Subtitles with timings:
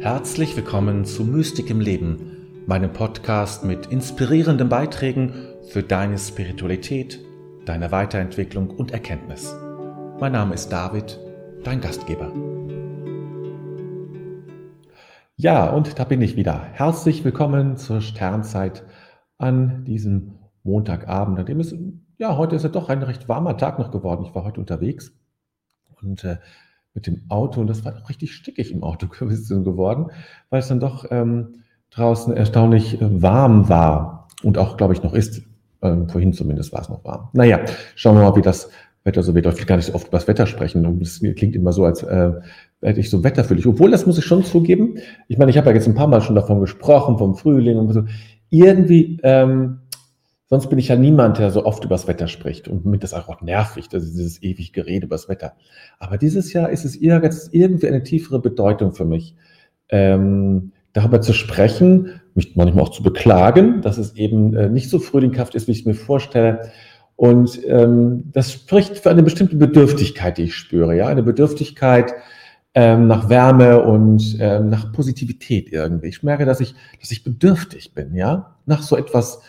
[0.00, 5.34] Herzlich willkommen zu Mystik im Leben, meinem Podcast mit inspirierenden Beiträgen
[5.68, 7.20] für deine Spiritualität,
[7.66, 9.54] deine Weiterentwicklung und Erkenntnis.
[10.18, 11.20] Mein Name ist David,
[11.64, 12.32] dein Gastgeber.
[15.36, 16.62] Ja, und da bin ich wieder.
[16.72, 18.86] Herzlich willkommen zur Sternzeit
[19.36, 21.74] an diesem Montagabend, an dem es,
[22.16, 24.24] ja, heute ist ja doch ein recht warmer Tag noch geworden.
[24.24, 25.12] Ich war heute unterwegs
[26.00, 26.38] und äh,
[26.94, 30.06] mit dem Auto und das war richtig stickig im Auto geworden,
[30.50, 35.14] weil es dann doch ähm, draußen erstaunlich äh, warm war und auch, glaube ich, noch
[35.14, 35.42] ist.
[35.82, 37.28] Ähm, vorhin zumindest war es noch warm.
[37.32, 37.60] Naja,
[37.94, 38.70] schauen wir mal, wie das
[39.04, 39.46] Wetter so wird.
[39.46, 41.00] Ich will gar nicht so oft über das Wetter sprechen.
[41.00, 42.32] Es klingt immer so, als äh,
[42.82, 43.66] hätte ich so wetterfühlig.
[43.66, 44.98] Obwohl, das muss ich schon zugeben.
[45.28, 47.92] Ich meine, ich habe ja jetzt ein paar Mal schon davon gesprochen, vom Frühling und
[47.92, 48.04] so.
[48.50, 49.78] Irgendwie ähm,
[50.52, 53.40] Sonst bin ich ja niemand, der so oft übers Wetter spricht und mit das auch
[53.40, 55.52] nervig, das ist dieses ewig Gerede übers Wetter.
[56.00, 59.36] Aber dieses Jahr ist es irgendwie eine tiefere Bedeutung für mich,
[59.90, 64.98] ähm, darüber zu sprechen, mich manchmal auch zu beklagen, dass es eben äh, nicht so
[64.98, 66.72] frühlinghaft ist, wie ich es mir vorstelle.
[67.14, 72.12] Und ähm, das spricht für eine bestimmte Bedürftigkeit, die ich spüre, ja, eine Bedürftigkeit
[72.74, 76.08] ähm, nach Wärme und ähm, nach Positivität irgendwie.
[76.08, 79.42] Ich merke, dass ich, dass ich bedürftig bin, ja, nach so etwas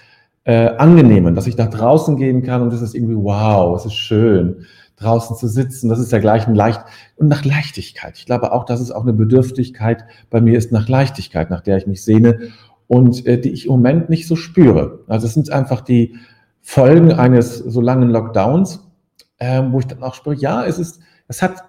[0.43, 3.95] äh, angenehmen, dass ich nach draußen gehen kann und es ist irgendwie wow, es ist
[3.95, 4.65] schön,
[4.97, 5.89] draußen zu sitzen.
[5.89, 6.81] Das ist ja gleich ein leicht
[7.17, 8.17] und nach Leichtigkeit.
[8.17, 11.77] Ich glaube auch, dass es auch eine Bedürftigkeit bei mir ist nach Leichtigkeit, nach der
[11.77, 12.49] ich mich sehne
[12.87, 14.99] und äh, die ich im Moment nicht so spüre.
[15.07, 16.15] Also es sind einfach die
[16.61, 18.87] Folgen eines so langen Lockdowns,
[19.37, 21.63] äh, wo ich dann auch spüre, ja, es ist, es hat,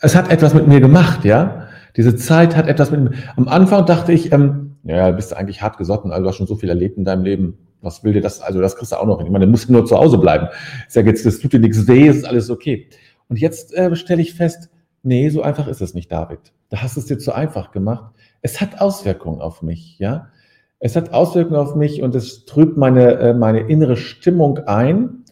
[0.00, 1.68] es hat etwas mit mir gemacht, ja.
[1.96, 3.12] Diese Zeit hat etwas mit mir.
[3.36, 6.46] Am Anfang dachte ich, ähm, ja, bist du eigentlich hart gesotten, also du hast schon
[6.46, 8.40] so viel erlebt in deinem Leben was will dir das?
[8.40, 9.26] Also das kriegst du auch noch hin.
[9.26, 10.48] Ich meine, du musst nur zu Hause bleiben.
[10.86, 12.88] Ich sage jetzt, das tut dir nichts weh, ist alles okay.
[13.28, 14.70] Und jetzt äh, stelle ich fest,
[15.02, 16.38] nee, so einfach ist es nicht, David.
[16.68, 18.14] Da hast du es dir zu einfach gemacht.
[18.42, 20.28] Es hat Auswirkungen auf mich, ja.
[20.78, 25.24] Es hat Auswirkungen auf mich und es trübt meine, äh, meine innere Stimmung ein.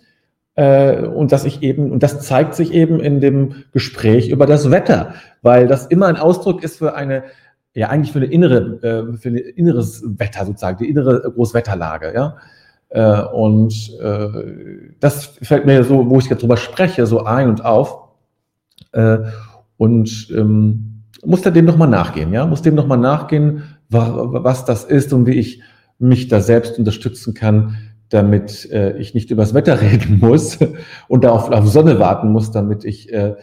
[0.56, 4.70] Äh, und dass ich eben, und das zeigt sich eben in dem Gespräch über das
[4.70, 7.24] Wetter, weil das immer ein Ausdruck ist für eine
[7.74, 12.36] ja eigentlich für eine innere, äh, für ein inneres Wetter sozusagen, die innere Großwetterlage, ja.
[12.88, 17.64] Äh, und äh, das fällt mir so, wo ich jetzt drüber spreche, so ein und
[17.64, 18.08] auf.
[18.92, 19.18] Äh,
[19.76, 25.12] und ähm, muss da dem nochmal nachgehen, ja, muss dem nochmal nachgehen, was das ist
[25.12, 25.62] und wie ich
[25.98, 27.76] mich da selbst unterstützen kann,
[28.08, 30.58] damit äh, ich nicht übers Wetter reden muss
[31.08, 33.34] und da auf, auf Sonne warten muss, damit ich äh,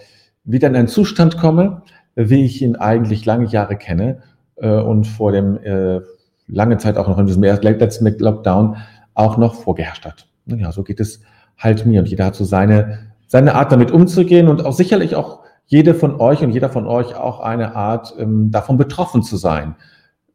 [0.44, 1.84] wieder in einen Zustand komme,
[2.16, 4.22] wie ich ihn eigentlich lange Jahre kenne
[4.58, 6.02] äh, und vor dem äh,
[6.48, 8.78] lange Zeit auch noch in diesem letzten Lockdown
[9.14, 10.28] auch noch vorgeherrscht hat.
[10.46, 11.22] Ja, so geht es
[11.58, 15.42] halt mir und jeder hat so seine, seine Art damit umzugehen und auch sicherlich auch
[15.66, 19.76] jede von euch und jeder von euch auch eine Art ähm, davon betroffen zu sein,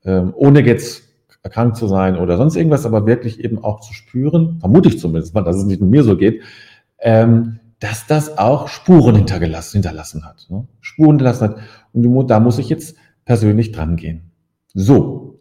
[0.05, 1.03] ähm, ohne jetzt
[1.43, 5.37] erkrankt zu sein oder sonst irgendwas, aber wirklich eben auch zu spüren, vermute ich zumindest
[5.37, 6.43] dass es nicht mit mir so geht,
[6.99, 10.47] ähm, dass das auch Spuren hintergelassen, hinterlassen hat.
[10.49, 10.67] Ne?
[10.81, 11.57] Spuren hinterlassen hat.
[11.93, 14.33] Und da muss ich jetzt persönlich dran gehen.
[14.73, 15.41] So,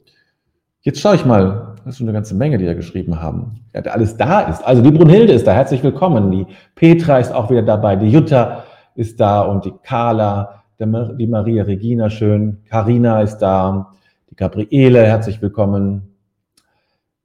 [0.82, 3.62] jetzt schaue ich mal, das ist schon eine ganze Menge, die da geschrieben haben.
[3.74, 4.64] Ja, alles da ist.
[4.64, 6.32] Also die Brunhilde ist da, herzlich willkommen.
[6.32, 8.64] Die Petra ist auch wieder dabei, die Jutta
[8.96, 13.94] ist da und die Carla, die Maria Regina schön, Karina ist da,
[14.30, 16.16] die Gabriele, herzlich willkommen.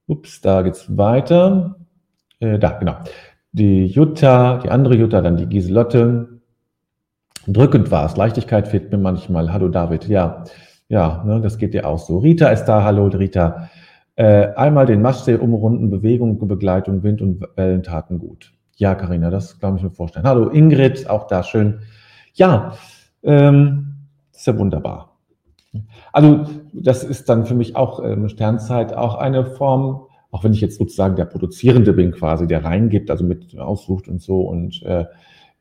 [0.06, 1.76] Ups, da geht's weiter.
[2.40, 2.96] Äh, da, genau
[3.52, 6.40] die Jutta, die andere Jutta, dann die Giselotte.
[7.46, 8.16] Drückend war es.
[8.16, 9.52] Leichtigkeit fehlt mir manchmal.
[9.52, 10.08] Hallo David.
[10.08, 10.44] Ja,
[10.88, 12.18] ja, ne, das geht dir auch so.
[12.18, 12.84] Rita ist da.
[12.84, 13.68] Hallo Rita.
[14.16, 18.52] Äh, einmal den Maschsee umrunden, Bewegung, Begleitung, Wind und Wellen taten gut.
[18.76, 20.26] Ja, Karina, das kann ich mir vorstellen.
[20.26, 21.80] Hallo Ingrid, auch da schön.
[22.34, 22.74] Ja,
[23.22, 23.94] ähm,
[24.32, 25.16] ist ja wunderbar.
[26.12, 30.60] Also das ist dann für mich auch ähm, Sternzeit auch eine Form auch wenn ich
[30.60, 35.04] jetzt sozusagen der Produzierende bin, quasi, der reingibt, also mit aussucht und so und äh,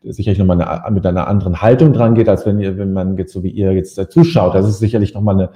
[0.04, 3.34] sicherlich nochmal eine, mit einer anderen Haltung dran geht, als wenn ihr, wenn man jetzt
[3.34, 4.56] so wie ihr jetzt äh, zuschaut.
[4.56, 5.50] Das ist sicherlich nochmal eine,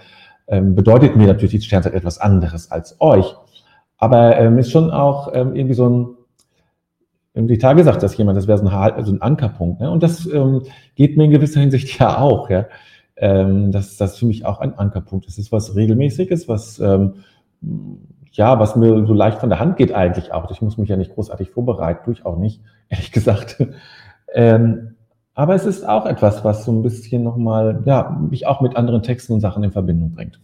[0.48, 3.36] ähm, bedeutet mir natürlich die Sternzeit etwas anderes als euch.
[3.98, 6.08] Aber ähm, ist schon auch ähm, irgendwie so ein,
[7.34, 9.80] irgendwie Tage sagt das jemand, das wäre so ein, also ein Ankerpunkt.
[9.80, 9.90] Ne?
[9.90, 10.64] Und das ähm,
[10.96, 12.66] geht mir in gewisser Hinsicht ja auch, ja.
[13.16, 15.34] Ähm, dass das für mich auch ein Ankerpunkt ist.
[15.34, 17.14] Es ist was Regelmäßiges, was ähm,
[18.34, 20.50] ja, was mir so leicht von der Hand geht eigentlich auch.
[20.52, 23.64] Ich muss mich ja nicht großartig vorbereiten, tue ich auch nicht, ehrlich gesagt.
[24.34, 24.96] Ähm,
[25.36, 29.02] aber es ist auch etwas, was so ein bisschen nochmal, ja, mich auch mit anderen
[29.02, 30.40] Texten und Sachen in Verbindung bringt.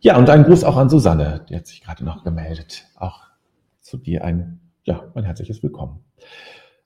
[0.00, 2.84] Ja, und ein Gruß auch an Susanne, die hat sich gerade noch gemeldet.
[2.96, 3.22] Auch
[3.80, 6.04] zu dir ein, ja, ein herzliches Willkommen.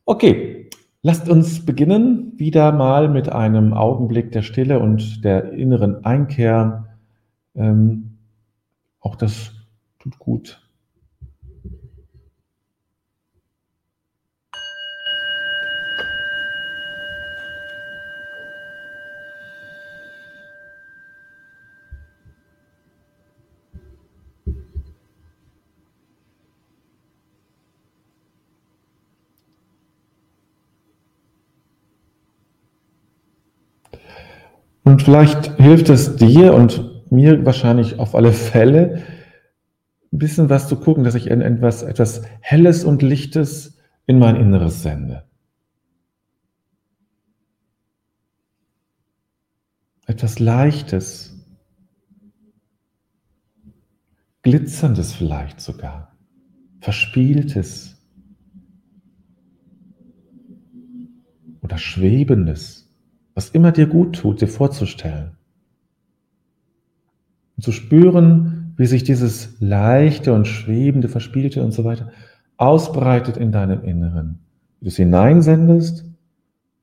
[0.05, 0.71] Okay,
[1.03, 6.85] lasst uns beginnen wieder mal mit einem Augenblick der Stille und der inneren Einkehr
[7.55, 8.19] Ähm,
[9.01, 9.58] auch das
[10.11, 10.61] tut gut.
[34.85, 39.03] Und vielleicht hilft es dir und mir wahrscheinlich auf alle Fälle,
[40.13, 44.83] ein bisschen was zu gucken, dass ich etwas, etwas Helles und Lichtes in mein Inneres
[44.83, 45.25] sende.
[50.07, 51.35] Etwas Leichtes,
[54.43, 56.17] Glitzerndes vielleicht sogar,
[56.81, 57.97] Verspieltes
[61.61, 62.89] oder Schwebendes
[63.39, 65.37] was immer dir gut tut, dir vorzustellen.
[67.57, 72.13] Und zu spüren, wie sich dieses leichte und schwebende, verspielte und so weiter
[72.57, 74.39] ausbreitet in deinem Inneren.
[74.81, 76.05] Wie du es hineinsendest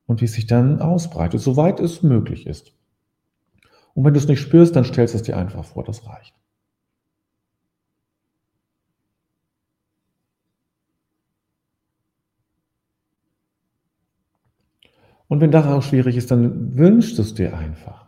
[0.05, 2.73] und wie es sich dann ausbreitet, soweit es möglich ist.
[3.93, 6.35] Und wenn du es nicht spürst, dann stellst du es dir einfach vor, das reicht.
[15.27, 18.04] Und wenn das auch schwierig ist, dann wünschst du es dir einfach.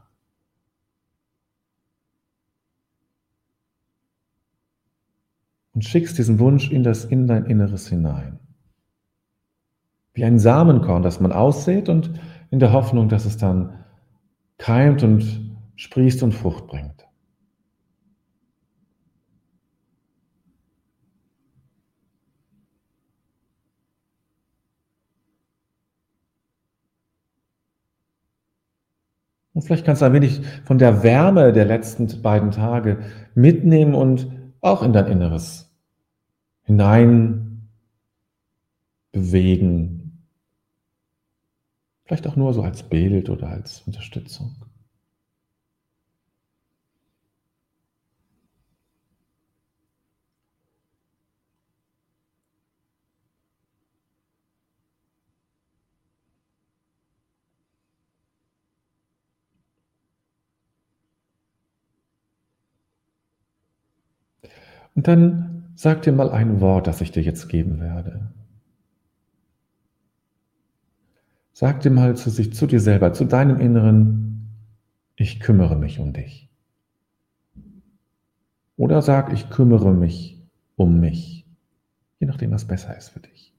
[5.78, 8.40] Und schickst diesen Wunsch in, das, in dein Inneres hinein.
[10.16, 12.20] Wie ein Samenkorn, das man aussät und
[12.50, 13.86] in der Hoffnung, dass es dann
[14.58, 17.06] keimt und sprießt und Frucht bringt.
[29.54, 32.98] Und vielleicht kannst du ein wenig von der Wärme der letzten beiden Tage
[33.36, 34.28] mitnehmen und
[34.62, 35.67] auch in dein Inneres
[36.68, 37.70] hinein
[39.12, 40.28] bewegen.
[42.06, 44.56] Vielleicht auch nur so als Bild oder als Unterstützung.
[64.96, 68.34] Und dann sag dir mal ein Wort, das ich dir jetzt geben werde.
[71.54, 74.50] Sag dir mal zu sich, zu dir selber, zu deinem Inneren,
[75.16, 76.50] ich kümmere mich um dich.
[78.76, 80.44] Oder sag, ich kümmere mich
[80.76, 81.48] um mich.
[82.20, 83.54] Je nachdem, was besser ist für dich.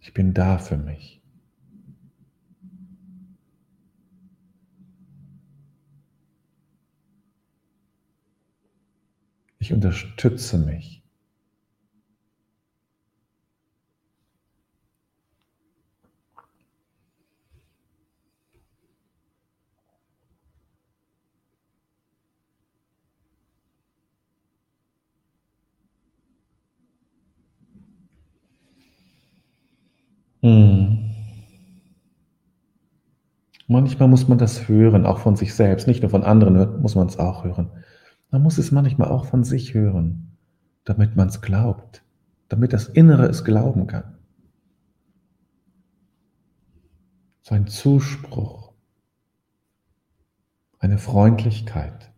[0.00, 1.23] Ich bin da für mich.
[9.64, 11.02] Ich unterstütze mich.
[30.42, 30.98] Hm.
[33.66, 37.06] Manchmal muss man das hören, auch von sich selbst, nicht nur von anderen muss man
[37.06, 37.70] es auch hören.
[38.34, 40.36] Man muss es manchmal auch von sich hören,
[40.82, 42.02] damit man es glaubt,
[42.48, 44.18] damit das Innere es glauben kann.
[47.42, 48.72] So ein Zuspruch,
[50.80, 52.10] eine Freundlichkeit.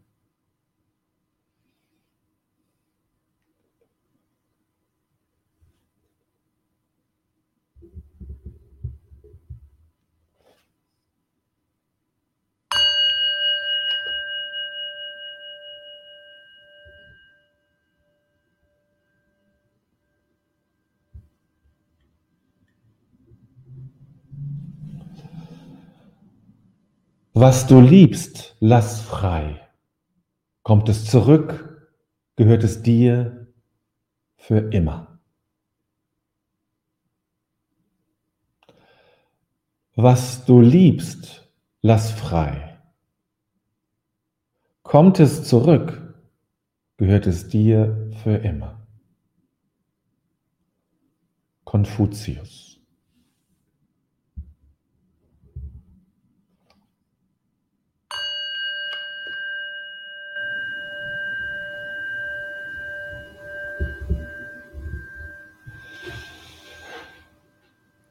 [27.38, 29.60] Was du liebst, lass frei.
[30.62, 31.86] Kommt es zurück,
[32.34, 33.46] gehört es dir
[34.38, 35.20] für immer.
[39.96, 41.46] Was du liebst,
[41.82, 42.80] lass frei.
[44.82, 46.14] Kommt es zurück,
[46.96, 48.86] gehört es dir für immer.
[51.64, 52.65] Konfuzius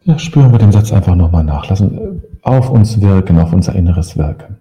[0.06, 1.68] Ja, spüren wir den Satz einfach nochmal nach.
[1.68, 4.58] Lassen auf uns wirken, auf unser Inneres wirken.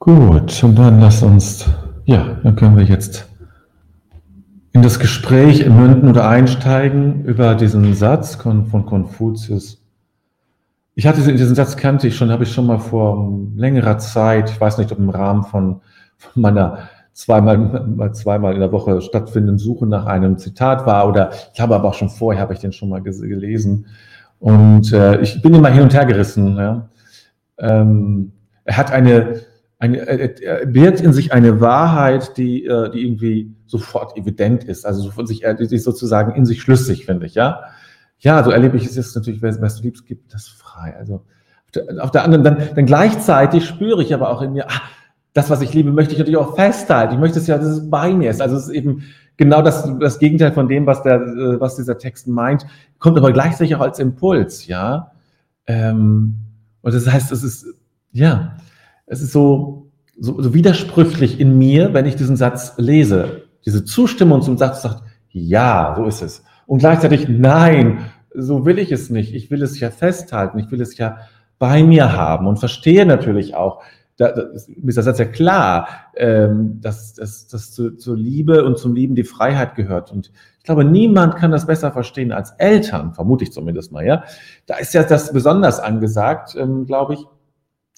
[0.00, 1.64] Gut, und dann lass uns,
[2.06, 3.31] ja, dann können wir jetzt
[4.72, 9.82] in das Gespräch münden oder einsteigen über diesen Satz von, Konfuzius.
[10.94, 14.60] Ich hatte diesen Satz kannte ich schon, habe ich schon mal vor längerer Zeit, ich
[14.60, 15.80] weiß nicht, ob im Rahmen von,
[16.16, 21.60] von meiner zweimal, zweimal in der Woche stattfindenden Suche nach einem Zitat war oder ich
[21.60, 23.86] habe aber auch schon vorher, habe ich den schon mal gelesen
[24.38, 26.56] und äh, ich bin immer hin und her gerissen.
[26.56, 26.88] Ja.
[27.58, 28.32] Ähm,
[28.64, 29.40] er hat eine,
[29.82, 35.10] eine, er birgt in sich eine Wahrheit, die, äh, die irgendwie sofort evident ist, also
[35.10, 37.64] von sich, die ist sozusagen in sich schlüssig, finde ich, ja.
[38.18, 40.94] Ja, so erlebe ich es jetzt natürlich, wer es du liebst, gibt das frei.
[40.96, 41.24] Also
[41.98, 44.82] auf der anderen, dann, dann gleichzeitig spüre ich aber auch in mir, ah,
[45.32, 47.14] das, was ich liebe, möchte ich natürlich auch festhalten.
[47.14, 48.40] Ich möchte es ja, dass es bei mir ist.
[48.40, 49.02] Also es ist eben
[49.36, 52.66] genau das, das Gegenteil von dem, was der, äh, was dieser Text meint,
[53.00, 55.10] kommt aber gleichzeitig auch als Impuls, ja.
[55.66, 56.36] Ähm,
[56.82, 57.66] und das heißt, es ist,
[58.12, 58.56] ja,
[59.12, 63.42] es ist so, so, so widersprüchlich in mir, wenn ich diesen Satz lese.
[63.66, 66.42] Diese Zustimmung zum Satz sagt, ja, so ist es.
[66.66, 69.34] Und gleichzeitig, nein, so will ich es nicht.
[69.34, 70.58] Ich will es ja festhalten.
[70.58, 71.18] Ich will es ja
[71.58, 73.82] bei mir haben und verstehe natürlich auch,
[74.16, 78.78] da, da ist der Satz ja klar, ähm, dass, dass, dass zu, zur Liebe und
[78.78, 80.10] zum Lieben die Freiheit gehört.
[80.10, 84.06] Und ich glaube, niemand kann das besser verstehen als Eltern, vermute ich zumindest mal.
[84.06, 84.24] Ja,
[84.66, 87.26] Da ist ja das besonders angesagt, ähm, glaube ich,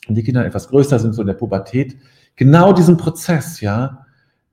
[0.06, 1.96] wenn die Kinder etwas größer sind, so in der Pubertät,
[2.36, 4.06] genau diesen Prozess, ja,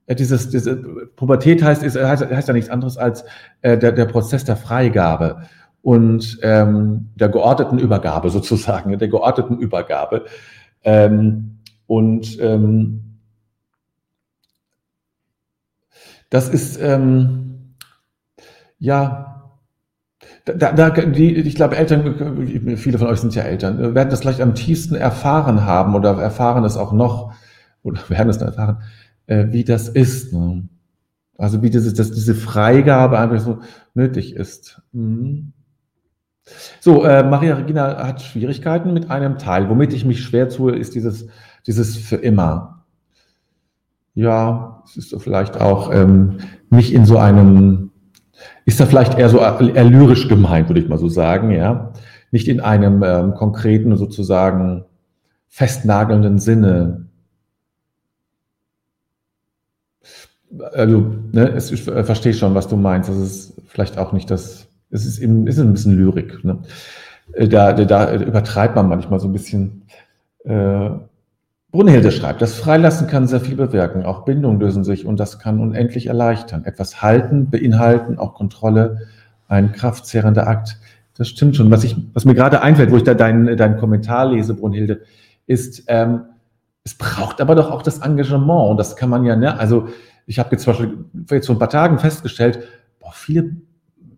[0.06, 0.76] äh, dieses, diese
[1.16, 3.24] Pubertät heißt, ist, heißt, heißt ja nichts anderes als
[3.62, 5.42] äh, der, der Prozess der Freigabe
[5.82, 10.26] und ähm, der geordneten Übergabe sozusagen, der geordneten Übergabe.
[10.84, 13.18] Ähm, und ähm,
[16.30, 17.74] das ist, ähm,
[18.78, 19.41] ja,
[20.44, 24.40] da, da, die, ich glaube, Eltern, viele von euch sind ja Eltern, werden das vielleicht
[24.40, 27.32] am tiefsten erfahren haben oder erfahren es auch noch,
[27.82, 28.82] oder werden es erfahren,
[29.26, 30.32] äh, wie das ist.
[30.32, 30.68] Ne?
[31.38, 33.60] Also wie diese, dass diese Freigabe einfach so
[33.94, 34.82] nötig ist.
[34.92, 35.52] Mhm.
[36.80, 39.68] So, äh, Maria Regina hat Schwierigkeiten mit einem Teil.
[39.68, 41.28] Womit ich mich schwer tue, ist dieses
[41.66, 42.84] dieses für immer.
[44.14, 46.38] Ja, es ist vielleicht auch ähm,
[46.70, 47.91] nicht in so einem,
[48.64, 51.92] ist da vielleicht eher so eher lyrisch gemeint, würde ich mal so sagen, ja.
[52.30, 54.84] Nicht in einem ähm, konkreten, sozusagen
[55.48, 57.06] festnagelnden Sinne.
[60.72, 63.08] Also, ne, es, ich verstehe schon, was du meinst.
[63.08, 66.42] Das ist vielleicht auch nicht das, es ist eben, ist ein bisschen Lyrik.
[66.44, 66.58] Ne?
[67.34, 69.82] Äh, da, da, übertreibt man manchmal so ein bisschen.
[70.44, 70.90] Äh,
[71.72, 74.04] Brunhilde schreibt, das Freilassen kann sehr viel bewirken.
[74.04, 76.66] Auch Bindungen lösen sich und das kann unendlich erleichtern.
[76.66, 79.08] Etwas halten, beinhalten, auch Kontrolle,
[79.48, 80.78] ein kraftzehrender Akt.
[81.16, 81.70] Das stimmt schon.
[81.70, 85.00] Was, ich, was mir gerade einfällt, wo ich da deinen, deinen Kommentar lese, Brunhilde,
[85.46, 86.20] ist, ähm,
[86.84, 88.70] es braucht aber doch auch das Engagement.
[88.70, 89.88] Und das kann man ja, ne, also
[90.26, 92.60] ich habe jetzt zum Beispiel jetzt vor ein paar Tagen festgestellt,
[93.00, 93.56] boah, viele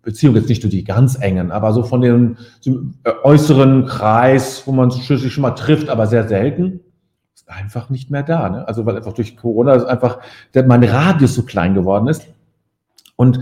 [0.01, 2.37] Beziehungen, jetzt nicht nur die ganz engen, aber so von dem
[3.23, 6.81] äußeren Kreis, wo man sich schon mal trifft, aber sehr selten,
[7.47, 8.49] einfach nicht mehr da.
[8.49, 8.67] Ne?
[8.67, 10.19] Also weil einfach durch Corona einfach
[10.53, 12.25] der, mein Radius so klein geworden ist.
[13.15, 13.39] Und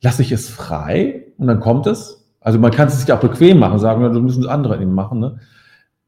[0.00, 2.24] lasse ich es frei und dann kommt es.
[2.40, 5.20] Also man kann es sich auch bequem machen, sagen, du müssen es andere eben machen.
[5.20, 5.38] Ne?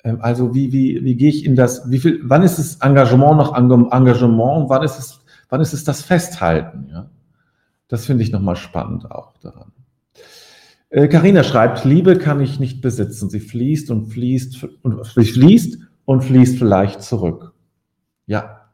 [0.03, 3.37] Ähm, also wie, wie, wie gehe ich in das, wie viel, wann ist das Engagement
[3.37, 6.89] noch Engagement und wann ist es, wann ist es das Festhalten?
[6.91, 7.11] Ja?
[7.89, 9.73] Das finde ich nochmal spannend auch daran.
[10.91, 13.29] Carina äh, schreibt, Liebe kann ich nicht besitzen.
[13.29, 17.53] Sie fließt und fließt und fließt und fließt vielleicht zurück.
[18.27, 18.71] Ja.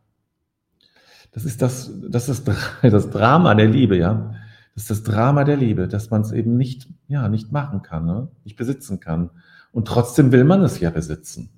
[1.32, 2.50] Das ist das, das ist
[2.82, 4.34] das Drama der Liebe, ja.
[4.74, 8.06] Das ist das Drama der Liebe, dass man es eben nicht, ja, nicht machen kann,
[8.06, 8.28] ne?
[8.44, 9.30] nicht besitzen kann.
[9.72, 11.50] Und trotzdem will man es ja besitzen.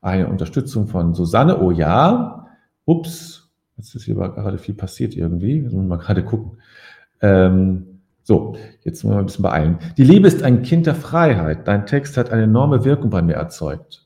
[0.00, 2.46] Eine Unterstützung von Susanne, oh ja.
[2.84, 5.60] Ups, jetzt ist hier gerade viel passiert irgendwie.
[5.60, 6.58] Jetzt muss man mal gerade gucken.
[7.20, 9.78] Ähm, so, jetzt müssen wir ein bisschen beeilen.
[9.96, 11.68] Die Liebe ist ein Kind der Freiheit.
[11.68, 14.05] Dein Text hat eine enorme Wirkung bei mir erzeugt.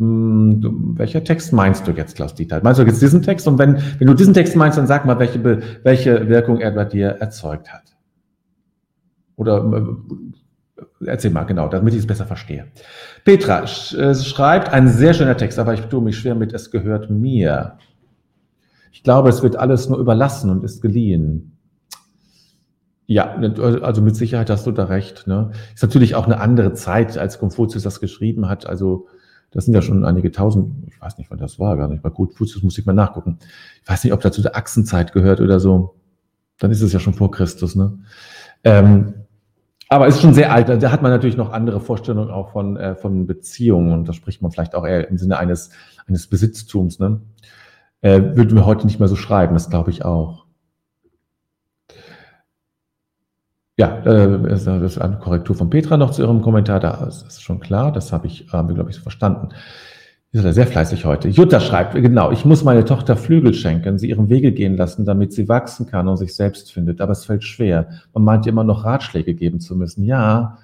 [0.00, 2.62] Hm, welcher Text meinst du jetzt, Klaus Dieter?
[2.62, 3.46] Meinst du jetzt diesen Text?
[3.46, 5.44] Und wenn, wenn du diesen Text meinst, dann sag mal, welche,
[5.82, 7.94] welche Wirkung er bei dir erzeugt hat.
[9.36, 9.62] Oder
[11.02, 12.68] äh, erzähl mal, genau, damit ich es besser verstehe.
[13.26, 17.10] Petra äh, schreibt, ein sehr schöner Text, aber ich tue mich schwer mit, es gehört
[17.10, 17.76] mir.
[18.92, 21.58] Ich glaube, es wird alles nur überlassen und ist geliehen.
[23.06, 23.34] Ja,
[23.82, 25.26] also mit Sicherheit hast du da recht.
[25.26, 25.50] Ne?
[25.74, 28.66] Ist natürlich auch eine andere Zeit, als Konfuzius das geschrieben hat.
[28.66, 29.08] Also
[29.50, 32.10] das sind ja schon einige tausend, ich weiß nicht, wann das war, gar nicht mal
[32.10, 32.34] gut.
[32.34, 33.38] Fuß, das muss ich mal nachgucken.
[33.82, 35.96] Ich weiß nicht, ob dazu der Achsenzeit gehört oder so.
[36.58, 37.98] Dann ist es ja schon vor Christus, ne?
[38.64, 39.14] Ähm,
[39.88, 40.68] Aber es ist schon sehr alt.
[40.68, 43.92] Da hat man natürlich noch andere Vorstellungen auch von, äh, von Beziehungen.
[43.92, 45.70] Und da spricht man vielleicht auch eher im Sinne eines,
[46.06, 47.00] eines Besitztums.
[47.00, 47.20] Ne?
[48.02, 50.46] Äh, würden wir heute nicht mehr so schreiben, das glaube ich auch.
[53.80, 56.80] Ja, äh, das ist eine Korrektur von Petra noch zu ihrem Kommentar.
[56.80, 57.90] Da ist, ist schon klar.
[57.92, 59.48] Das habe ich, glaube ich, so verstanden.
[60.32, 61.28] Ist ja sehr fleißig heute.
[61.28, 65.32] Jutta schreibt, genau, ich muss meine Tochter Flügel schenken, sie ihren Wege gehen lassen, damit
[65.32, 67.00] sie wachsen kann und sich selbst findet.
[67.00, 67.88] Aber es fällt schwer.
[68.12, 70.04] Man meint immer noch Ratschläge geben zu müssen.
[70.04, 70.58] Ja,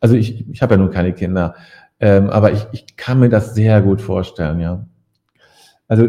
[0.00, 1.54] also ich, ich habe ja nun keine Kinder,
[2.00, 4.86] ähm, aber ich, ich kann mir das sehr gut vorstellen, ja.
[5.88, 6.08] Also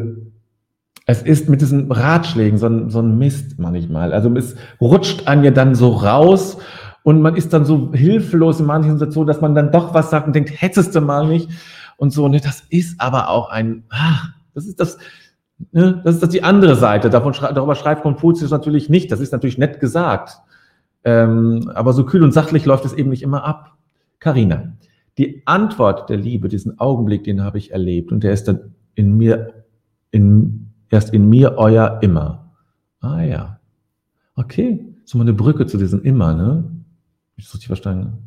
[1.06, 4.14] es ist mit diesen Ratschlägen so ein, so ein Mist manchmal.
[4.14, 6.58] Also es rutscht an ja dann so raus
[7.04, 10.28] und man ist dann so hilflos in manchen Situationen, dass man dann doch was sagt
[10.28, 11.50] und denkt, hättest du mal nicht
[11.98, 12.28] und so.
[12.30, 14.98] Ne, das ist aber auch ein, ach, das ist das,
[15.72, 17.10] ne, das ist das die andere Seite.
[17.10, 19.12] Davon, darüber schreibt Konfuzius natürlich nicht.
[19.12, 20.38] Das ist natürlich nett gesagt.
[21.04, 23.74] Ähm, aber so kühl und sachlich läuft es eben nicht immer ab.
[24.20, 24.72] Karina,
[25.18, 29.18] die Antwort der Liebe, diesen Augenblick, den habe ich erlebt und der ist dann in
[29.18, 29.66] mir,
[30.12, 32.52] in, erst in mir euer immer.
[33.02, 33.60] Ah ja.
[34.36, 34.86] Okay.
[35.06, 36.64] So mal eine Brücke zu diesem immer, ne?
[37.36, 38.20] Ich das richtig verstanden?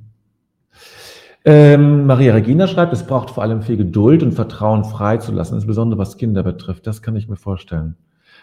[1.45, 6.17] Ähm, Maria Regina schreibt, es braucht vor allem viel Geduld und Vertrauen freizulassen, insbesondere was
[6.17, 6.87] Kinder betrifft.
[6.87, 7.97] Das kann ich mir vorstellen.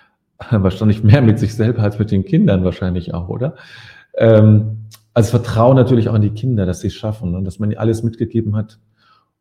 [0.49, 3.55] Wahrscheinlich mehr mit sich selber als mit den Kindern wahrscheinlich auch, oder?
[4.15, 7.71] Ähm, also Vertrauen natürlich auch in die Kinder, dass sie es schaffen und dass man
[7.71, 8.79] ihnen alles mitgegeben hat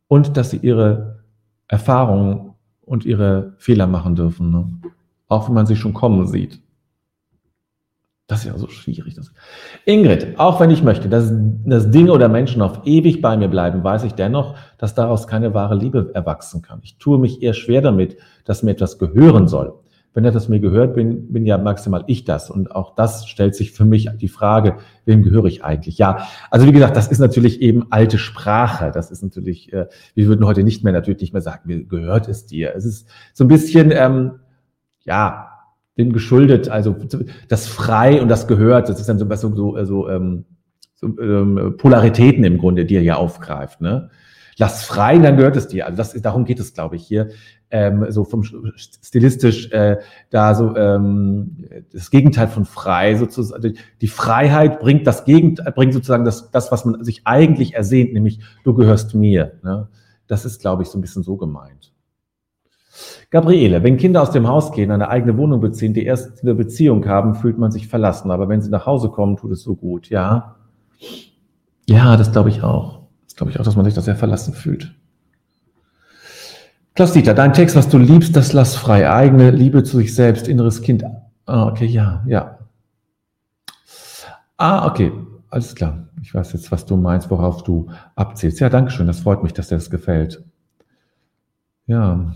[0.09, 1.21] und dass sie ihre
[1.69, 2.52] Erfahrungen
[2.93, 4.71] und ihre Fehler machen dürfen, ne?
[5.27, 6.61] auch wenn man sie schon kommen sieht.
[8.27, 9.15] Das ist ja so schwierig.
[9.15, 9.33] Das.
[9.87, 11.33] Ingrid, auch wenn ich möchte, dass,
[11.65, 15.55] dass Dinge oder Menschen auf ewig bei mir bleiben, weiß ich dennoch, dass daraus keine
[15.55, 16.81] wahre Liebe erwachsen kann.
[16.83, 19.73] Ich tue mich eher schwer damit, dass mir etwas gehören soll.
[20.15, 22.51] Wenn etwas mir gehört, bin, bin ja maximal ich das.
[22.51, 25.97] Und auch das stellt sich für mich die Frage, wem gehöre ich eigentlich?
[25.97, 28.91] Ja, also wie gesagt, das ist natürlich eben alte Sprache.
[28.93, 32.29] Das ist natürlich, äh, wir würden heute nicht mehr natürlich nicht mehr sagen, mir gehört
[32.29, 32.75] es dir.
[32.77, 34.33] Es ist so ein bisschen, ähm,
[35.05, 35.49] ja,
[35.99, 36.97] dem geschuldet, also
[37.49, 40.45] das Frei und das Gehört, das ist dann so, so, so, so, ähm,
[40.95, 43.81] so ähm, Polaritäten im Grunde, die er ja aufgreift.
[43.81, 44.11] Ne?
[44.57, 45.87] Lass frei, dann gehört es dir.
[45.87, 47.31] Also das, darum geht es, glaube ich, hier.
[47.75, 49.97] Ähm, so vom stilistisch äh,
[50.29, 53.79] da so ähm, das Gegenteil von frei sozusagen.
[54.03, 58.41] Die Freiheit bringt das Gegenteil, bringt sozusagen das, das, was man sich eigentlich ersehnt, nämlich
[58.63, 59.53] du gehörst mir.
[59.63, 59.89] Ne?
[60.27, 61.93] Das ist, glaube ich, so ein bisschen so gemeint.
[63.31, 67.07] Gabriele, wenn Kinder aus dem Haus gehen, eine eigene Wohnung beziehen, die erste eine Beziehung
[67.07, 68.31] haben, fühlt man sich verlassen.
[68.31, 70.11] Aber wenn sie nach Hause kommen, tut es so gut.
[70.11, 70.57] Ja.
[71.89, 73.01] Ja, das glaube ich auch.
[73.25, 74.95] Das glaube ich auch, dass man sich da sehr verlassen fühlt.
[76.95, 79.11] Klaus Dieter, dein Text, was du liebst, das lass frei.
[79.11, 81.03] Eigene Liebe zu sich selbst, inneres Kind.
[81.47, 82.59] Ah, okay, ja, ja.
[84.59, 85.11] Ah, okay,
[85.49, 86.09] alles klar.
[86.23, 88.61] Ich weiß jetzt, was du meinst, worauf du abzielst.
[88.61, 89.07] Ja, danke schön.
[89.07, 90.45] Das freut mich, dass dir das gefällt.
[91.87, 92.35] Ja.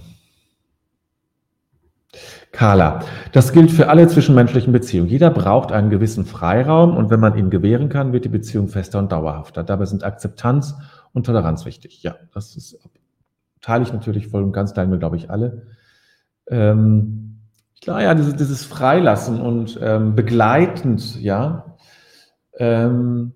[2.51, 3.01] Carla,
[3.33, 5.11] das gilt für alle zwischenmenschlichen Beziehungen.
[5.11, 8.99] Jeder braucht einen gewissen Freiraum und wenn man ihn gewähren kann, wird die Beziehung fester
[8.99, 9.62] und dauerhafter.
[9.62, 10.75] Dabei sind Akzeptanz
[11.12, 12.03] und Toleranz wichtig.
[12.03, 12.79] Ja, das ist,
[13.67, 15.67] teile ich natürlich voll und ganz, teilen wir, glaube ich, alle.
[16.49, 17.41] Ähm,
[17.83, 21.77] klar, ja, dieses, dieses Freilassen und ähm, begleitend, ja,
[22.59, 23.33] ähm,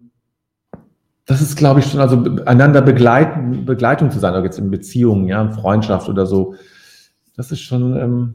[1.27, 5.27] das ist, glaube ich, schon, also einander begleiten, Begleitung zu sein, auch jetzt in Beziehungen,
[5.27, 6.55] ja, in Freundschaft oder so,
[7.37, 8.35] das ist schon, ähm,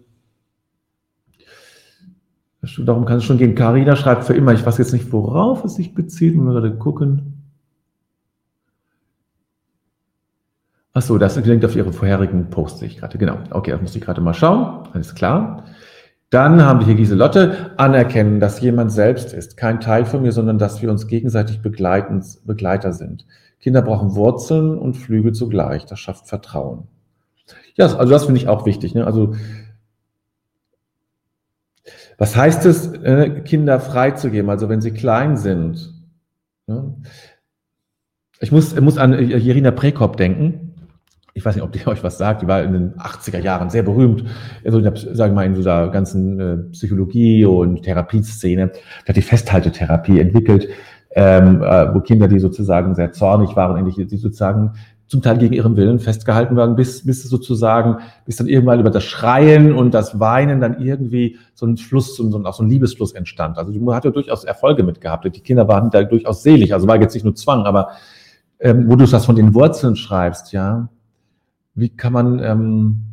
[2.79, 3.53] Darum kann es schon gehen.
[3.53, 4.51] Carina schreibt für immer.
[4.51, 6.35] Ich weiß jetzt nicht, worauf es sich bezieht.
[6.35, 7.34] Mal gerade gucken.
[10.95, 13.17] Achso, das klingt auf Ihre vorherigen Posts, sehe ich gerade.
[13.17, 13.37] Genau.
[13.49, 14.87] Okay, das muss ich gerade mal schauen.
[14.93, 15.65] Alles klar.
[16.29, 17.73] Dann haben wir hier Giselotte.
[17.75, 19.57] Anerkennen, dass jemand selbst ist.
[19.57, 23.25] Kein Teil von mir, sondern dass wir uns gegenseitig Begleiter sind.
[23.59, 25.85] Kinder brauchen Wurzeln und Flügel zugleich.
[25.85, 26.87] Das schafft Vertrauen.
[27.75, 28.95] Ja, also das finde ich auch wichtig.
[28.95, 29.05] Ne?
[29.05, 29.35] Also
[32.17, 35.93] was heißt es, äh, Kinder freizugeben, also wenn sie klein sind?
[38.39, 40.64] Ich muss, muss an Irina Prekop denken.
[41.37, 42.41] Ich weiß nicht, ob die euch was sagt.
[42.41, 44.23] Die war in den 80er Jahren sehr berühmt.
[44.63, 48.71] Also, sagen wir mal, in dieser ganzen äh, Psychologie- und Therapieszene.
[49.03, 50.69] Die hat die Festhaltetherapie entwickelt,
[51.11, 54.71] ähm, äh, wo Kinder, die sozusagen sehr zornig waren, endlich die sozusagen
[55.07, 59.03] zum Teil gegen ihren Willen festgehalten werden, bis, bis sozusagen, bis dann irgendwann über das
[59.03, 63.11] Schreien und das Weinen dann irgendwie so ein Fluss, so ein, auch so ein Liebesfluss
[63.11, 63.57] entstand.
[63.59, 65.25] Also du hat ja durchaus Erfolge mit gehabt.
[65.25, 66.73] Die Kinder waren da durchaus selig.
[66.73, 67.89] Also war jetzt nicht nur Zwang, aber
[68.59, 70.89] ähm, wo du das von den Wurzeln schreibst, ja,
[71.75, 73.05] wie kann man, ähm,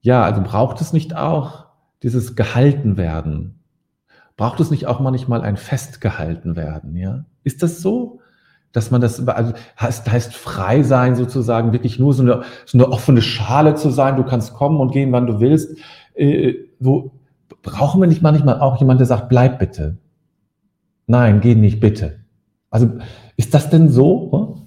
[0.00, 1.66] ja, also braucht es nicht auch
[2.02, 3.60] dieses gehalten werden?
[4.36, 7.24] Braucht es nicht auch manchmal ein festgehalten werden, ja?
[7.42, 8.20] Ist das so?
[8.72, 12.90] dass man das, also heißt, heißt frei sein sozusagen, wirklich nur so eine, so eine
[12.90, 14.16] offene Schale zu sein.
[14.16, 15.78] Du kannst kommen und gehen, wann du willst.
[16.14, 17.12] Äh, wo
[17.62, 19.96] brauchen wir nicht manchmal auch jemand, der sagt, bleib bitte?
[21.06, 22.20] Nein, geh nicht bitte.
[22.70, 22.90] Also
[23.36, 24.57] ist das denn so?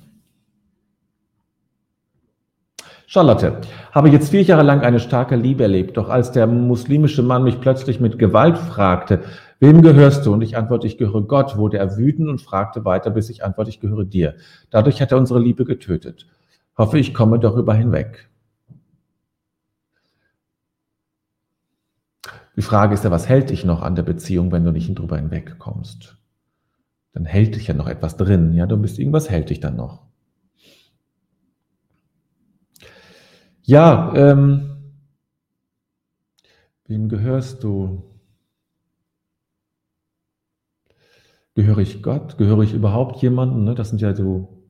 [3.13, 3.60] Charlotte,
[3.91, 7.60] habe jetzt vier Jahre lang eine starke Liebe erlebt, doch als der muslimische Mann mich
[7.60, 9.19] plötzlich mit Gewalt fragte,
[9.60, 10.32] wem gehörst du?
[10.32, 13.69] Und ich antworte, ich gehöre Gott, wurde er wütend und fragte weiter, bis ich antworte,
[13.69, 14.36] ich gehöre dir.
[14.69, 16.26] Dadurch hat er unsere Liebe getötet.
[16.78, 18.30] Hoffe, ich komme darüber hinweg.
[22.56, 25.17] Die Frage ist ja, was hält dich noch an der Beziehung, wenn du nicht drüber
[25.17, 26.15] hinwegkommst?
[27.12, 30.11] Dann hält dich ja noch etwas drin, ja, du bist irgendwas hält dich dann noch.
[33.72, 34.70] Ja, ähm,
[36.88, 38.04] wem gehörst du?
[41.56, 42.38] Gehöre ich Gott?
[42.38, 43.64] Gehöre ich überhaupt jemandem?
[43.64, 43.74] Ne?
[43.74, 44.66] Das sind ja so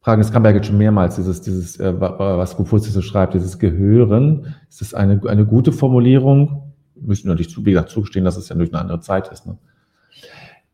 [0.00, 0.22] Fragen.
[0.22, 4.54] Es kam ja jetzt schon mehrmals, dieses, dieses, äh, was Konfuzius so schreibt, dieses Gehören.
[4.70, 6.72] Ist das eine, eine gute Formulierung?
[6.94, 9.44] Wir müssen natürlich zu, wie gesagt, zugestehen, dass es ja durch eine andere Zeit ist.
[9.44, 9.58] Ne?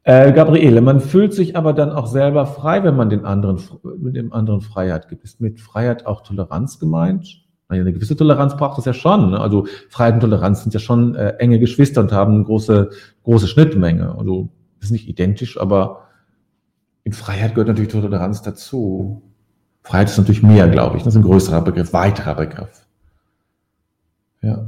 [0.05, 3.59] Äh, Gabriele, man fühlt sich aber dann auch selber frei, wenn man den anderen,
[3.99, 5.25] mit dem anderen Freiheit gibt.
[5.25, 7.43] Ist mit Freiheit auch Toleranz gemeint?
[7.69, 9.31] Eine gewisse Toleranz braucht es ja schon.
[9.31, 9.41] Ne?
[9.41, 12.91] Also Freiheit und Toleranz sind ja schon äh, enge Geschwister und haben eine große,
[13.25, 14.15] große Schnittmenge.
[14.17, 14.51] Also
[14.81, 16.03] ist nicht identisch, aber
[17.03, 19.23] in Freiheit gehört natürlich Toleranz dazu.
[19.83, 21.03] Freiheit ist natürlich mehr, glaube ich.
[21.03, 22.87] Das ist ein größerer Begriff, weiterer Begriff.
[24.43, 24.67] Ja.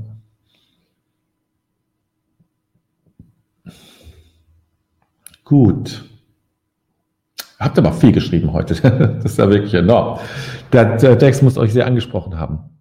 [5.45, 6.05] Gut.
[7.61, 8.75] Habt aber viel geschrieben heute.
[9.23, 10.19] Das ist ja wirklich enorm.
[10.73, 12.78] Der Text muss euch sehr angesprochen haben.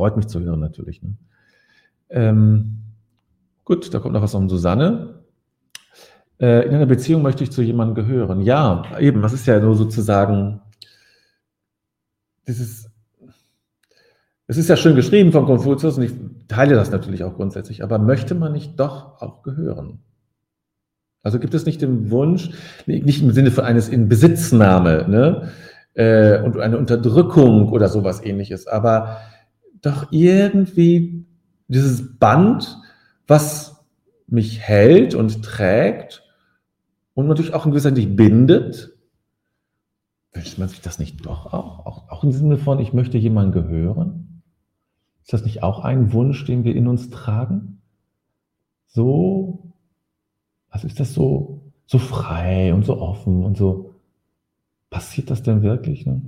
[0.00, 1.02] Freut mich zu hören natürlich.
[1.02, 1.14] Ne?
[2.08, 2.84] Ähm,
[3.66, 5.20] gut, da kommt noch was um Susanne.
[6.40, 8.40] Äh, in einer Beziehung möchte ich zu jemandem gehören.
[8.40, 10.62] Ja, eben, das ist ja nur sozusagen
[12.48, 12.90] dieses,
[14.46, 16.12] es ist ja schön geschrieben von Konfuzius und ich
[16.48, 20.00] teile das natürlich auch grundsätzlich, aber möchte man nicht doch auch gehören?
[21.22, 22.52] Also gibt es nicht den Wunsch,
[22.86, 25.50] nicht im Sinne von eines in Besitznahme ne,
[25.92, 29.18] äh, und eine Unterdrückung oder sowas ähnliches, aber
[29.82, 31.26] doch irgendwie
[31.68, 32.78] dieses Band,
[33.26, 33.84] was
[34.26, 36.22] mich hält und trägt
[37.14, 38.92] und natürlich auch in gewisser Weise bindet,
[40.32, 41.86] wünscht man sich das nicht doch auch?
[41.86, 42.08] auch?
[42.10, 44.42] Auch im Sinne von, ich möchte jemandem gehören?
[45.22, 47.82] Ist das nicht auch ein Wunsch, den wir in uns tragen?
[48.86, 49.72] So,
[50.70, 53.94] was ist das so, so frei und so offen und so?
[54.88, 56.06] Passiert das denn wirklich?
[56.06, 56.22] Ne?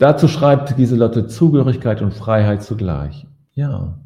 [0.00, 3.26] Dazu schreibt Giselotte Zugehörigkeit und Freiheit zugleich.
[3.52, 3.98] Ja.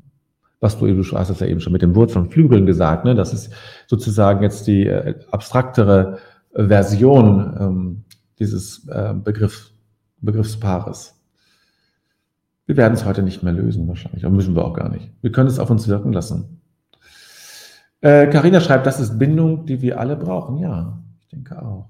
[0.58, 3.14] Was du, du hast es ja eben schon mit dem Wort von Flügeln gesagt, ne?
[3.14, 3.52] Das ist
[3.86, 6.18] sozusagen jetzt die äh, abstraktere
[6.52, 8.04] äh, Version ähm,
[8.40, 9.70] dieses äh, Begriff,
[10.20, 11.14] Begriffspaares.
[12.66, 15.12] Wir werden es heute nicht mehr lösen, wahrscheinlich, aber müssen wir auch gar nicht.
[15.20, 16.60] Wir können es auf uns wirken lassen.
[18.00, 20.58] Karina äh, schreibt, das ist Bindung, die wir alle brauchen.
[20.58, 21.88] Ja, ich denke auch.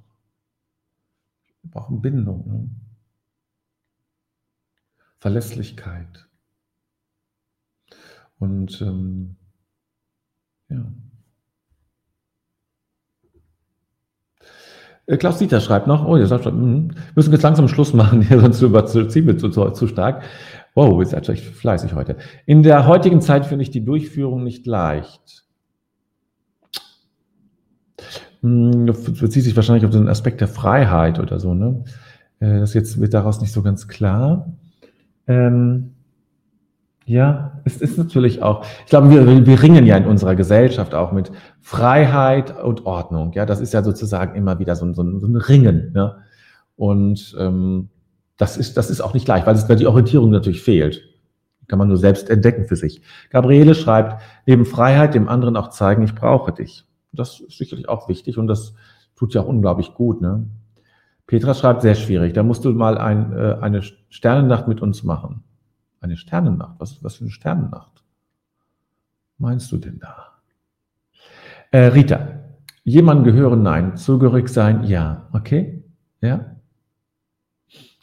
[1.62, 2.44] Wir brauchen Bindung.
[2.46, 2.68] Ne?
[5.24, 6.28] Verlässlichkeit.
[8.38, 9.37] Und ähm,
[10.68, 10.84] ja.
[15.06, 18.20] Äh, Klaus Dieter schreibt noch, oh, ihr sagt schon, mh, müssen jetzt langsam Schluss machen,
[18.28, 20.24] hier, sonst überziehen wir zu, zu, zu stark.
[20.74, 22.18] Wow, ihr seid echt fleißig heute.
[22.44, 25.46] In der heutigen Zeit finde ich die Durchführung nicht leicht.
[28.42, 31.82] Hm, das bezieht sich wahrscheinlich auf den Aspekt der Freiheit oder so, ne?
[32.40, 34.52] Äh, das jetzt wird daraus nicht so ganz klar.
[35.26, 35.94] Ähm,
[37.06, 41.12] ja, es ist natürlich auch, ich glaube, wir, wir ringen ja in unserer Gesellschaft auch
[41.12, 43.32] mit Freiheit und Ordnung.
[43.34, 45.92] Ja, das ist ja sozusagen immer wieder so, ein, so ein, Ringen.
[45.94, 46.16] Ja?
[46.76, 47.90] Und ähm,
[48.38, 51.02] das, ist, das ist auch nicht leicht, weil, es, die Orientierung natürlich fehlt.
[51.68, 53.02] Kann man nur selbst entdecken für sich.
[53.30, 56.84] Gabriele schreibt, neben Freiheit dem anderen auch zeigen, ich brauche dich.
[57.12, 58.74] Das ist sicherlich auch wichtig und das
[59.14, 60.20] tut ja unglaublich gut.
[60.20, 60.46] Ne?
[61.26, 62.34] Petra schreibt, sehr schwierig.
[62.34, 65.42] Da musst du mal ein, äh, eine Sternennacht mit uns machen.
[66.00, 66.76] Eine Sternennacht?
[66.78, 68.04] Was, was für eine Sternennacht?
[69.38, 70.34] Meinst du denn da?
[71.70, 72.40] Äh, Rita,
[72.84, 73.96] jemand gehören, nein.
[73.96, 75.28] Zugehörig sein, ja.
[75.32, 75.82] Okay?
[76.20, 76.56] Ja?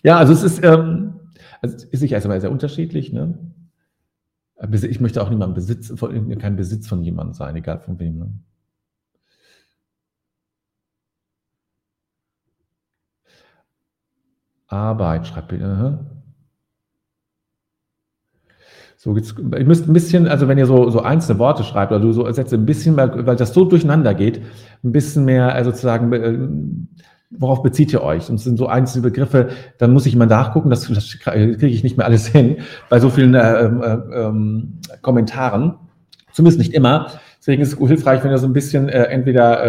[0.04, 1.20] Ja, also es ist, ähm,
[1.62, 3.14] also ist sicher erstmal sehr unterschiedlich.
[3.14, 3.38] Ne?
[4.72, 5.94] Ich möchte auch niemanden Besitz,
[6.40, 8.18] kein Besitz von jemandem sein, egal von wem.
[8.18, 8.34] Ne?
[14.72, 16.00] Arbeit, schreibt ihr.
[18.98, 22.14] So, jetzt, ihr müsst ein bisschen, also wenn ihr so, so einzelne Worte schreibt oder
[22.14, 24.42] so Sätze ein bisschen, weil, weil das so durcheinander geht,
[24.84, 26.38] ein bisschen mehr also sozusagen, äh,
[27.32, 28.30] worauf bezieht ihr euch?
[28.30, 31.84] Und es sind so einzelne Begriffe, dann muss ich mal nachgucken, das, das kriege ich
[31.84, 32.58] nicht mehr alles hin,
[32.90, 35.76] bei so vielen äh, äh, ähm, Kommentaren.
[36.32, 37.08] Zumindest nicht immer.
[37.40, 39.66] Deswegen ist es hilfreich, wenn ihr so ein bisschen äh, entweder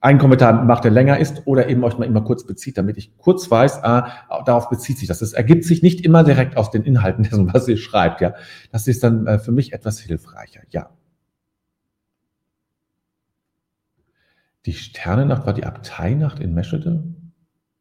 [0.00, 3.16] ein Kommentar macht, der länger ist, oder eben euch mal immer kurz bezieht, damit ich
[3.18, 5.20] kurz weiß, ah, darauf bezieht sich das.
[5.20, 8.34] Es ergibt sich nicht immer direkt aus den Inhalten dessen, was ihr schreibt, ja.
[8.72, 10.90] Das ist dann äh, für mich etwas hilfreicher, ja.
[14.66, 17.02] Die Sternennacht war die Abteinacht in Meschede?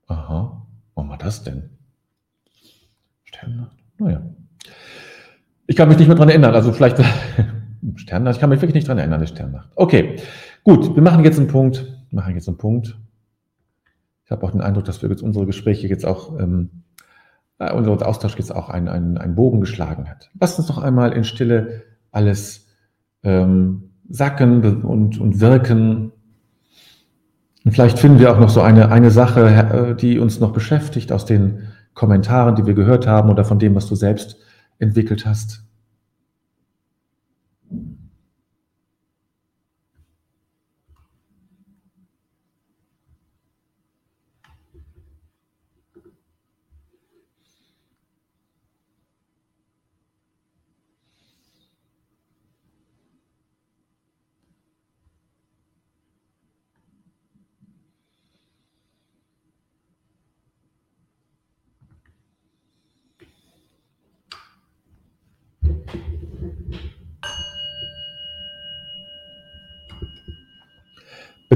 [0.08, 1.70] Aha, warum war das denn?
[3.24, 3.78] Sternennacht?
[3.98, 4.22] Naja.
[5.68, 6.98] Ich kann mich nicht mehr dran erinnern, also vielleicht
[7.96, 9.70] Sternnacht, ich kann mich wirklich nicht dran erinnern, die Sternnacht.
[9.76, 10.18] Okay,
[10.66, 13.00] gut, wir machen jetzt einen Punkt mache jetzt einen Punkt.
[14.26, 16.84] Ich habe auch den Eindruck, dass wir jetzt unsere Gespräche jetzt auch, ähm,
[17.58, 20.30] äh, unser Austausch jetzt auch einen, einen, einen Bogen geschlagen hat.
[20.40, 22.68] Lasst uns noch einmal in Stille alles
[23.24, 26.12] ähm, sacken und, und wirken.
[27.66, 31.12] Und vielleicht finden wir auch noch so eine, eine Sache, äh, die uns noch beschäftigt
[31.12, 34.38] aus den Kommentaren, die wir gehört haben oder von dem, was du selbst
[34.78, 35.69] entwickelt hast.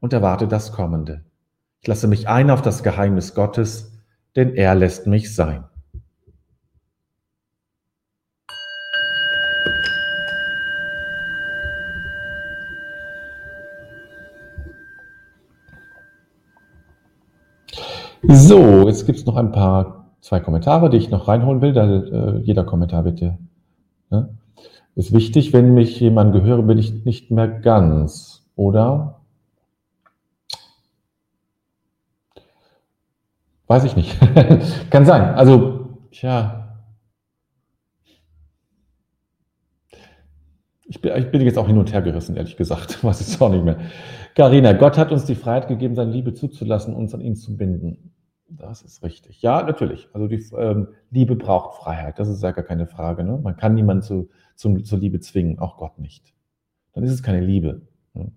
[0.00, 1.22] und erwarte das Kommende.
[1.80, 3.92] Ich lasse mich ein auf das Geheimnis Gottes,
[4.36, 5.64] denn er lässt mich sein.
[18.22, 21.72] So, jetzt gibt es noch ein paar, zwei Kommentare, die ich noch reinholen will.
[21.72, 23.38] Da, äh, jeder Kommentar bitte.
[24.10, 24.28] Ne?
[24.94, 29.19] Ist wichtig, wenn mich jemand gehöre, bin ich nicht mehr ganz, oder?
[33.70, 34.18] Weiß ich nicht.
[34.90, 35.22] Kann sein.
[35.36, 36.76] Also, tja.
[40.86, 43.04] Ich bin, ich bin jetzt auch hin und her gerissen, ehrlich gesagt.
[43.04, 43.78] Weiß ich auch nicht mehr.
[44.34, 48.12] Carina, Gott hat uns die Freiheit gegeben, seine Liebe zuzulassen, uns an ihn zu binden.
[48.48, 49.40] Das ist richtig.
[49.40, 50.08] Ja, natürlich.
[50.12, 52.18] Also die ähm, Liebe braucht Freiheit.
[52.18, 53.22] Das ist ja gar keine Frage.
[53.22, 53.38] Ne?
[53.40, 56.34] Man kann niemanden zu, zu, zur Liebe zwingen, auch Gott nicht.
[56.92, 57.82] Dann ist es keine Liebe.
[58.14, 58.32] Ne?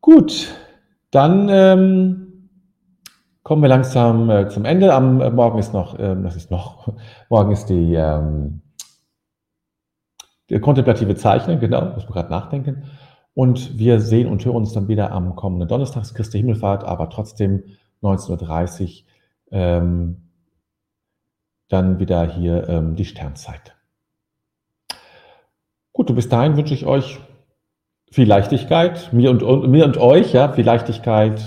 [0.00, 0.52] Gut,
[1.12, 2.48] dann ähm,
[3.42, 4.94] kommen wir langsam äh, zum Ende.
[4.94, 6.92] Am äh, Morgen ist noch, ähm, das ist noch,
[7.28, 8.62] morgen ist die, ähm,
[10.48, 12.84] die kontemplative Zeichnen, genau, muss man gerade nachdenken.
[13.34, 17.62] Und wir sehen und hören uns dann wieder am kommenden Donnerstag, Christi Himmelfahrt, aber trotzdem
[18.02, 19.06] 19.30 Uhr
[19.52, 20.28] ähm,
[21.68, 23.74] dann wieder hier ähm, die Sternzeit.
[25.92, 27.20] Gut, und bis dahin wünsche ich euch
[28.12, 31.40] viel Leichtigkeit, mir und, und, mir und euch, ja, viel Leichtigkeit,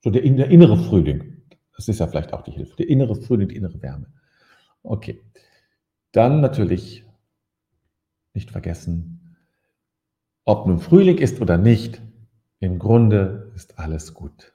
[0.00, 1.42] so der, der innere Frühling.
[1.74, 2.76] Das ist ja vielleicht auch die Hilfe.
[2.76, 4.06] Der innere Frühling, die innere Wärme.
[4.82, 5.20] Okay.
[6.12, 7.04] Dann natürlich
[8.34, 9.36] nicht vergessen,
[10.44, 12.02] ob nun Frühling ist oder nicht,
[12.60, 14.52] im Grunde ist alles gut.